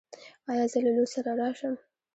[0.49, 1.75] ایا زه له لور سره راشم؟